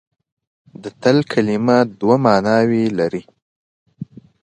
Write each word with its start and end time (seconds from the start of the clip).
د 0.81 0.83
تل 1.01 1.17
کلمه 1.31 1.77
دوه 1.99 2.15
ماناوې 2.25 2.83
لري. 2.99 3.23